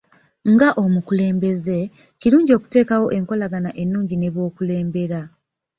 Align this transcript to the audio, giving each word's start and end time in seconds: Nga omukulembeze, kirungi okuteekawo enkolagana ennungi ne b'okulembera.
Nga 0.51 0.69
omukulembeze, 0.83 1.77
kirungi 2.19 2.51
okuteekawo 2.57 3.07
enkolagana 3.17 3.69
ennungi 3.81 4.15
ne 4.17 4.29
b'okulembera. 4.33 5.21